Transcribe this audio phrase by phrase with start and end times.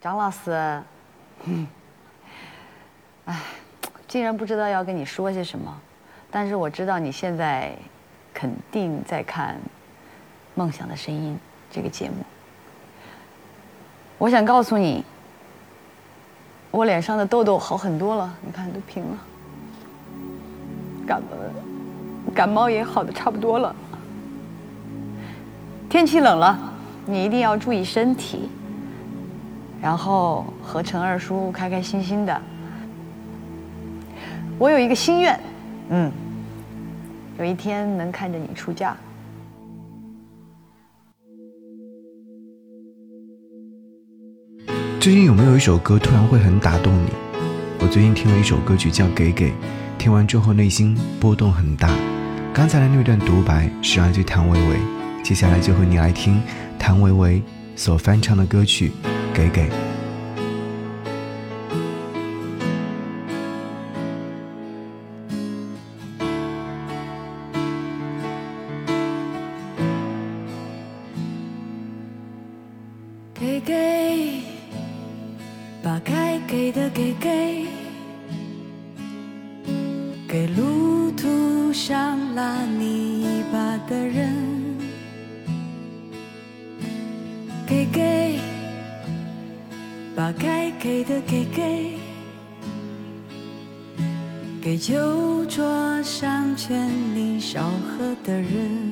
[0.00, 0.82] 张老师，
[1.44, 1.66] 嗯，
[4.08, 5.78] 竟然不知道要跟你说些什么，
[6.30, 7.76] 但是我知道你现在
[8.32, 9.56] 肯定在看
[10.54, 11.38] 梦想的声音
[11.70, 12.16] 这个节目。
[14.16, 15.04] 我想告诉你。
[16.72, 19.18] 我脸上的痘痘好很多了，你看都平了。
[21.04, 21.28] 感冒
[22.32, 23.74] 感冒也好的差不多了。
[25.88, 26.56] 天气冷了，
[27.06, 28.48] 你一定要注意身体。
[29.80, 32.42] 然后和陈二叔开开心心的
[34.58, 35.40] 我有一个心愿。
[35.88, 36.12] 嗯。
[37.38, 38.94] 有一天能看着你出嫁。
[45.00, 47.08] 最近有没有一首歌突然会很打动你？
[47.78, 49.54] 我最近听了一首歌曲叫给给
[49.96, 51.88] 听完之后内心波动很大。
[52.52, 54.76] 刚才的那段独白是来自于谭维维
[55.22, 56.42] 接下来就和你来听
[56.78, 57.42] 谭维维
[57.74, 58.92] 所翻唱的歌曲
[59.34, 59.70] 给给。
[73.40, 74.42] 给给
[75.82, 77.79] 把该给的给给。
[90.30, 91.98] 把该给的给给
[94.62, 98.89] 给酒桌上劝你少喝的人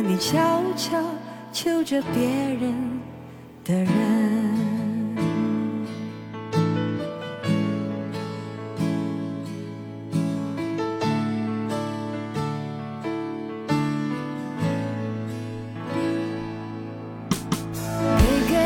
[0.00, 1.02] 你悄悄
[1.52, 3.00] 求着别人
[3.64, 4.26] 的人。
[18.18, 18.56] 给给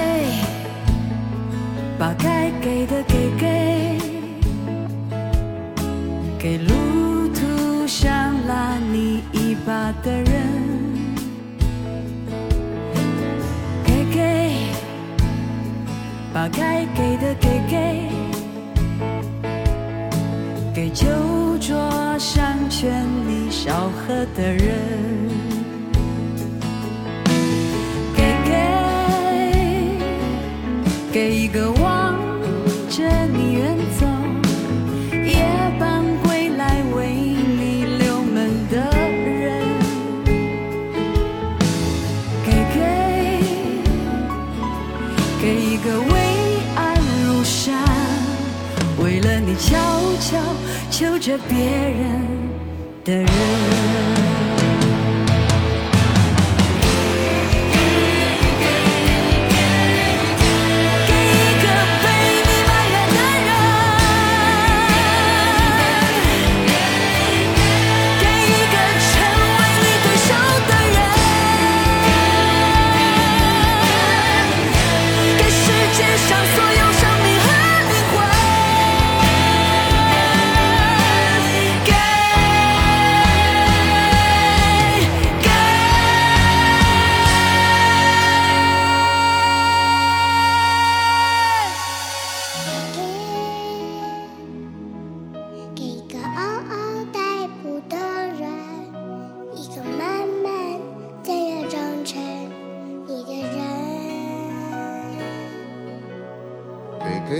[1.99, 3.03] 把该给的
[16.41, 18.09] 把该给的给给
[20.75, 21.07] 给酒
[21.61, 25.50] 桌上劝你少喝的人。
[51.31, 52.27] 着别人
[53.05, 53.50] 的人。
[107.31, 107.37] 给，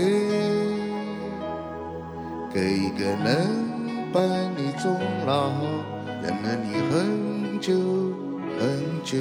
[2.53, 4.23] 给一个能伴
[4.55, 5.51] 你终老、
[6.23, 7.75] 忍了你很久
[8.57, 9.17] 很久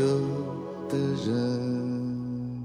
[0.88, 0.96] 的
[1.26, 2.64] 人。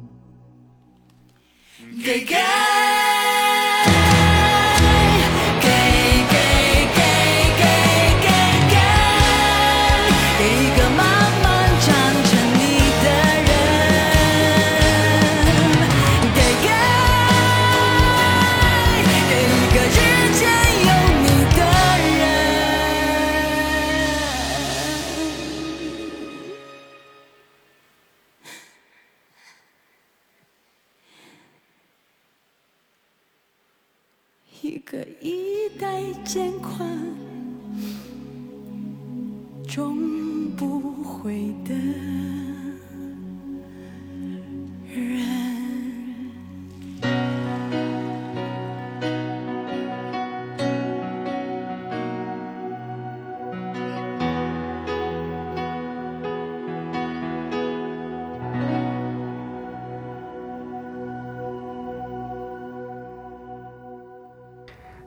[2.03, 2.94] 给给。
[34.75, 36.86] 一个衣带渐宽
[39.66, 42.54] 终不悔的。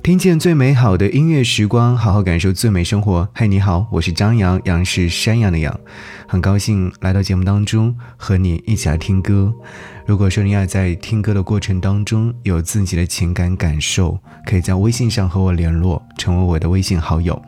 [0.08, 3.28] 听见最美好的音乐时光，好好感受最美生活。
[3.34, 5.78] 嗨，你好，我是张扬，杨是山羊的羊，
[6.26, 9.52] 很高兴来到节目当中和你一起来听歌。
[10.06, 17.38] 如果说你要在听歌的过程当中有自己的情感感受，可以在微信上和我联络，成为我的微信好友，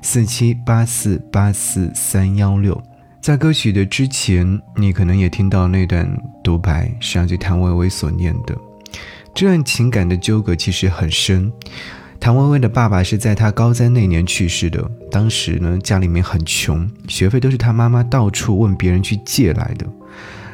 [0.00, 2.82] 四七八四八四三幺六。
[3.20, 6.10] 在歌曲的之前，你可能也听到那段
[6.42, 8.56] 独白，是来自谭维维所念的。
[9.34, 11.52] 这段情感的纠葛其实很深。
[12.18, 14.82] 谭维维的爸爸是在她高三那年去世的。
[15.10, 19.86] 当时呢，家里面很穷，学费都是她妈妈到处问别人去借来的。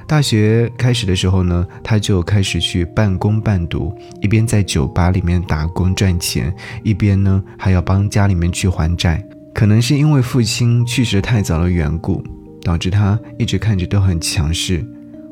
[0.06, 9.24] 大学开始的时候呢，她就开始去半工半读，一边在酒吧里面打工赚钱，一边呢还要帮家里面去还债。
[9.54, 12.22] 可能是因为父亲去世太早的缘故，
[12.62, 14.84] 导致她一直看着都很强势。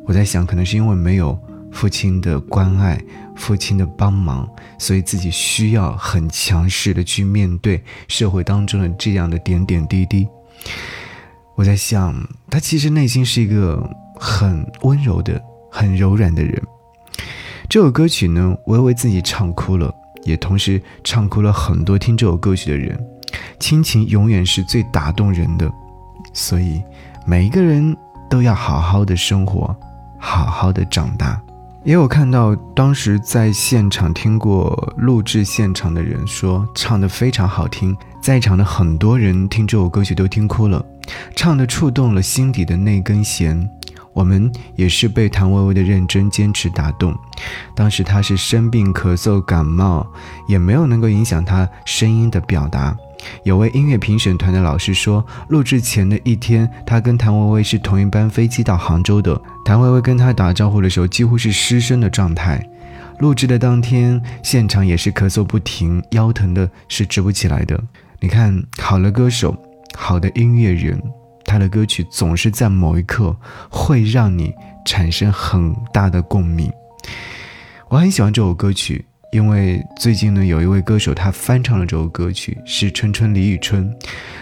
[0.07, 1.39] 我在想，可能是因为没有。
[1.73, 3.01] 父亲的关爱，
[3.41, 4.47] 父亲的帮忙，
[4.79, 10.29] 所以自己需要很强势的去面对社会当中的这样的点点滴滴。
[11.57, 12.15] 我在想，
[12.51, 13.83] 他其实内心是一个
[14.17, 15.43] 很温柔的、
[15.73, 16.63] 很柔软的人。
[17.69, 19.93] 这首歌曲呢，我也为自己唱哭了，
[20.25, 22.99] 也同时唱哭了很多听这首歌曲的人。
[23.59, 25.71] 亲情永远是最打动人的，
[26.35, 26.83] 所以
[27.27, 27.97] 每一个人
[28.29, 29.75] 都要好好的生活，
[30.19, 31.41] 好好的长大。
[31.83, 40.85] 也有看到当时在现场听过录制现场的人说，唱的非常好听，在场的很多人听这首歌曲都听哭了，
[41.35, 43.69] 唱的触动了心底的那根弦。
[44.13, 47.17] 我们也是被谭维维的认真坚持打动。
[47.75, 50.07] 当时他是生病咳嗽感冒，
[50.47, 52.95] 也没有能够影响他声音的表达。
[53.43, 59.41] 有位音乐评审团的老师说，录制前的一天，他跟谭维维是同一班飞机到杭州的。
[59.65, 62.65] 谭维维跟他打招呼的时候，几乎是失声的状态。
[63.19, 67.79] 录制的当天，现场也是咳嗽不停，腰疼的是直不起来的。
[68.19, 69.57] 你看，好的歌手，
[69.95, 71.03] 好的音乐人，
[71.45, 73.37] 他的歌曲总是在某一刻
[73.69, 74.55] 会让你
[74.87, 76.73] 产生很大的共鸣。
[77.89, 79.05] 我很喜欢这首歌曲。
[79.31, 83.97] 因为最近呢，有一位歌手他翻唱了这首歌曲，是春春李宇春。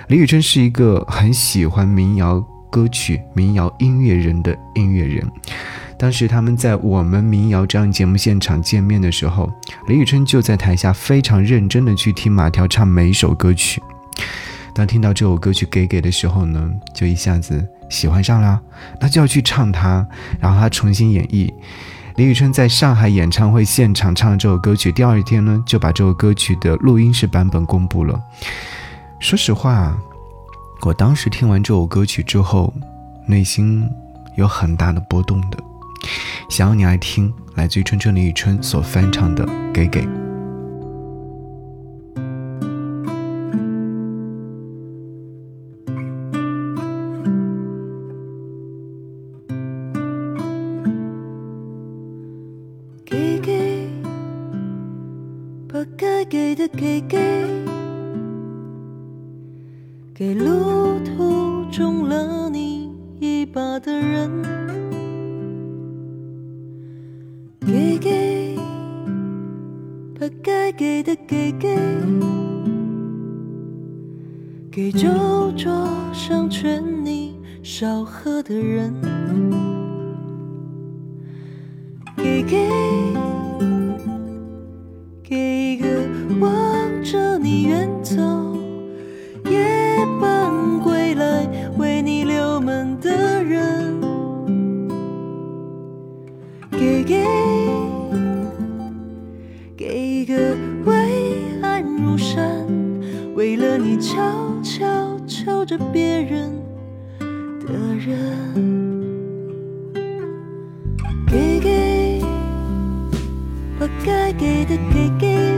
[0.06, 2.40] 李宇春是一个很喜欢民谣
[2.70, 5.26] 歌曲、民谣音乐人的音乐人。
[5.99, 9.52] 当时他们在我们民谣这样节目现场见面的时候，
[9.88, 13.82] 李宇春就在台下非常认真的去听马条唱每一首歌曲。
[14.75, 18.58] 当听到这首歌曲《给给》的时候呢，就一下子喜欢上了，
[19.00, 20.06] 那就要去唱它，
[20.40, 21.52] 然后他重新演绎。
[22.19, 28.20] 李宇春在上海演唱会现场唱了这首歌曲，第二天呢就把这首歌曲的录音室版本公布了。
[29.20, 29.97] 说实话，
[30.81, 32.75] 我当时听完这首歌曲之后，
[33.25, 33.88] 内心
[34.35, 35.59] 有很大的波动的。
[36.50, 39.87] 想要你来听，来自于春春李宇春所翻唱的《给》。
[39.88, 40.18] 给
[70.42, 71.76] 该给的给给。
[74.70, 75.08] 给酒
[75.56, 78.94] 桌上劝你少喝的人。
[82.16, 82.68] 给给
[85.23, 85.87] 给一个
[86.40, 86.50] 望
[87.02, 88.14] 着你远走
[89.50, 91.44] 夜半归来
[91.76, 94.00] 为你留门的人。
[96.70, 97.58] 给给
[100.85, 100.92] 伟
[101.62, 102.66] 岸如山
[103.35, 104.16] 为了你悄
[104.62, 104.87] 悄
[105.26, 106.50] 求着别人
[107.61, 108.16] 的人，
[111.26, 112.21] 给给，
[113.78, 115.52] 把该给的给给，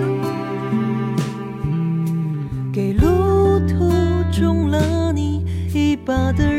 [2.73, 3.91] 给路途
[4.33, 6.50] 中了你一把的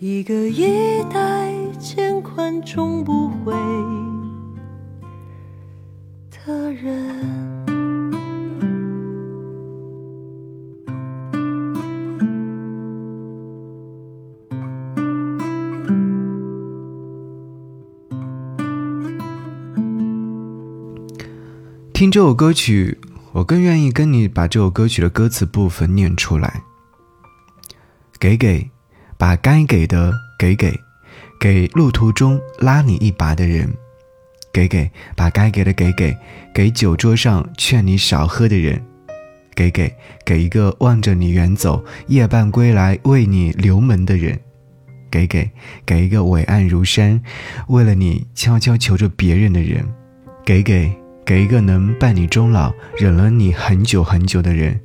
[0.00, 3.52] 一个衣带渐宽终不悔
[6.30, 7.18] 的人。
[21.92, 22.96] 听这首歌曲，
[23.32, 26.62] 我更愿意跟你把这首歌曲的歌词部分念出来。
[28.20, 28.70] 给给，
[29.18, 30.78] 把该给的给给，
[31.40, 33.68] 给路途中拉你一把的人；
[34.52, 36.16] 给给，把该给的给给，
[36.54, 38.78] 给酒桌上劝你少喝的人；
[39.54, 39.92] 给给，
[40.24, 44.36] 给一个望着你远走，夜半归来为你留门的人；
[45.10, 45.50] 给给，
[45.84, 47.20] 给一个伟岸如山，
[47.66, 49.84] 为了你悄悄求着别人的人；
[50.44, 50.90] 给给。
[51.28, 54.80] 给一个能伴你终老、忍了你很久很久的人，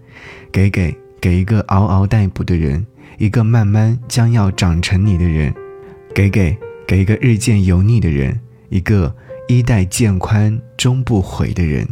[0.52, 2.86] 给给给一个嗷嗷待哺的人，
[3.24, 5.56] 一个慢慢将要长成你的人，
[6.14, 8.38] 给给给一个日渐油腻的人，
[8.68, 9.16] 一个
[9.48, 11.88] 衣带渐宽终不悔的人。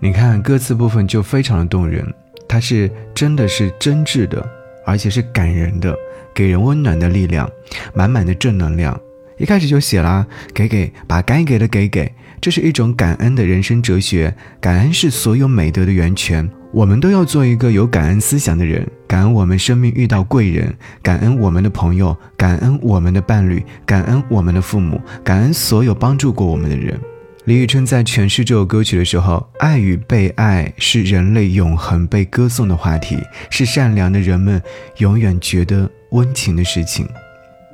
[0.00, 2.06] 你看歌词部分就非常的动人，
[2.46, 4.46] 它是真的是真挚的，
[4.84, 5.96] 而且是感人的，
[6.34, 7.50] 给人温暖的力量，
[7.94, 9.00] 满满的正能量。
[9.38, 12.12] 一开始就写了给给，把该给的给给。
[12.44, 16.46] 这是一种感恩的人生哲学，感恩是所有美德的源泉。
[16.74, 27.00] 我们都要做一个有感恩思想的人，感恩我们生命遇到贵人，感恩我们的朋友，感恩我们的伴侣，感恩我们的父母，感恩所有帮助过我们的人。
[27.46, 33.16] 李宇春在诠释这首歌曲的时候，爱与被爱是人类永恒被歌颂的话题，
[33.48, 34.60] 是善良的人们
[34.98, 37.08] 永远觉得温情的事情。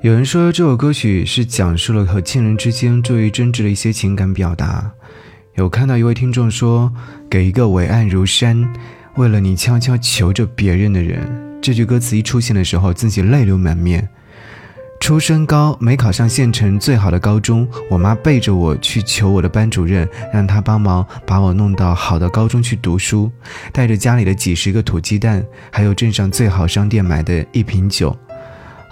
[0.02, 4.90] 有人说这首歌曲是讲述了和亲人之间最为真挚的一些情感表达。
[5.56, 6.90] 有看到一位听众说
[7.28, 8.72] ：“给一个伟岸如山，
[9.16, 11.30] 为了你悄悄求着别人的人。”
[11.60, 14.08] 这句歌词一出现的时候，自己泪流满面。
[15.00, 23.30] 初升高没考上县城最好的高中，我妈背着我去求我的班主任，让他帮忙把我弄到好的高中去读书，
[23.70, 28.16] 带着家里的几十个土鸡蛋，还有镇上最好商店买的一瓶酒。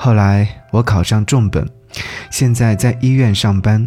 [0.00, 1.68] 后来我考上重本，
[2.30, 3.84] 现在在医院上班。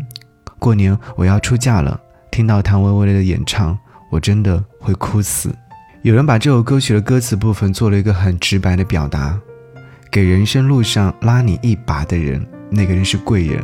[0.59, 1.97] 过年我要出嫁了，
[2.29, 3.79] 听到谭维维的演唱，
[4.11, 5.55] 我真的会哭死。
[6.01, 9.39] 有人把这首歌曲的歌词部分做了一个很直白的表达：
[10.11, 13.63] 给人生路上拉你一把的人，那个人是贵人；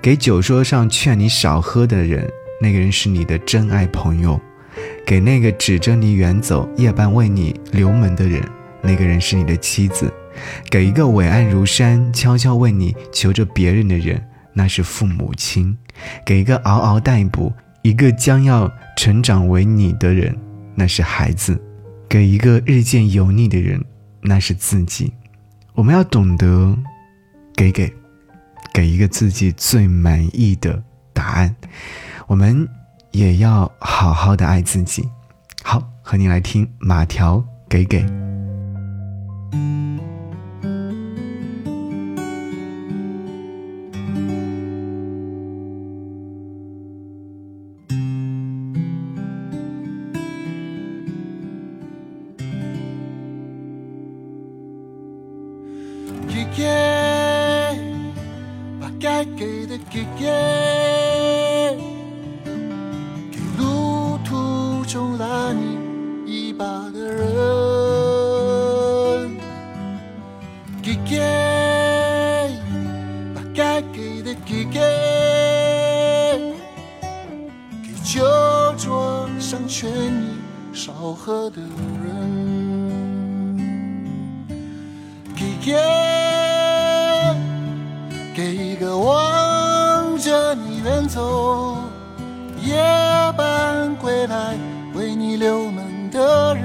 [0.00, 4.40] 给酒桌上劝你少喝的人，那个人是你的真爱朋友；
[5.04, 8.40] 给那个指着你远走、夜半为你留门的人，
[8.80, 10.08] 那个人是你的妻子。
[10.70, 14.22] 给一个伟岸如山、悄悄为你求着别人的人，
[14.52, 15.76] 那是父母亲；
[16.24, 20.36] 给一个嗷嗷待哺、一个将要成长为你的人，
[20.74, 21.54] 那是孩子；
[22.08, 22.26] 给。
[22.26, 23.84] 一个日渐油腻的人，
[24.20, 25.12] 那是自己。
[25.74, 26.76] 我们要懂得
[27.54, 27.72] 给。
[27.72, 27.92] 给，
[28.72, 28.86] 给。
[28.86, 31.54] 一个自己最满意的答案。
[32.26, 32.68] 我们
[33.10, 35.08] 也要好好的爱自己。
[35.62, 35.82] 好。
[36.04, 37.84] 和你来听马条给。
[37.84, 38.00] 给。
[38.00, 39.81] 给
[64.92, 65.78] 中拉你
[66.26, 67.26] 一把的人，
[70.82, 71.18] 给给，
[73.34, 74.78] 把该给的给给，
[77.82, 78.20] 给酒
[78.76, 80.36] 桌上劝你
[80.74, 81.62] 少喝的
[82.04, 82.12] 人。
[85.34, 85.72] 给给
[88.36, 91.71] 给一个望着你远走，
[96.32, 96.62] 的人。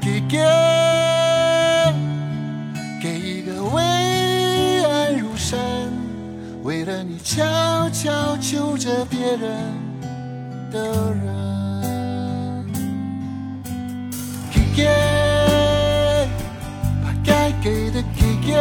[0.00, 0.38] 给给
[3.02, 3.82] 给一个为
[4.84, 5.58] 爱如山，
[6.62, 7.44] 为了你悄
[7.90, 9.50] 悄求着别人
[10.72, 11.28] 的人。
[14.50, 14.88] 给给。
[17.02, 18.54] 把该给的给，给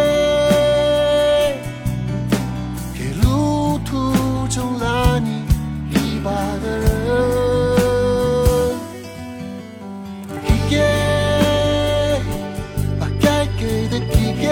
[14.11, 14.47] 递给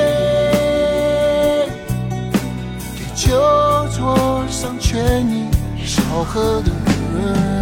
[3.16, 3.32] 酒
[3.96, 5.50] 桌上劝你
[5.86, 6.72] 少喝的
[7.16, 7.58] 人。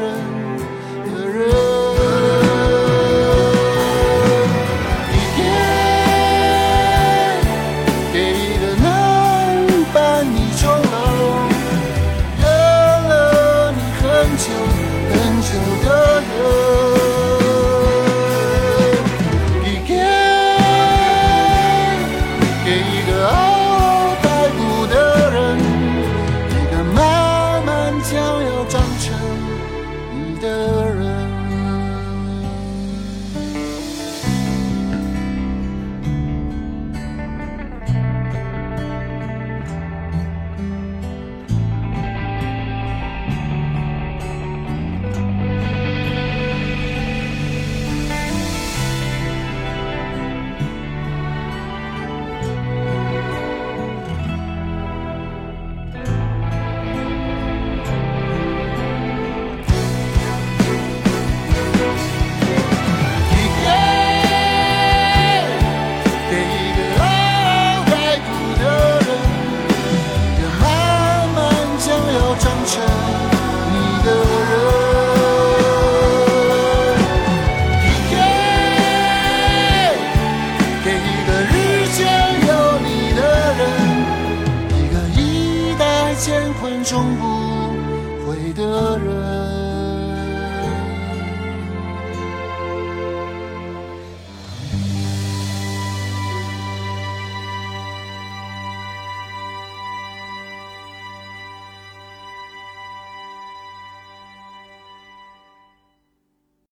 [0.00, 1.69] 人的人